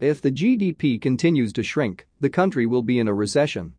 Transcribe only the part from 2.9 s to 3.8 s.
in a recession.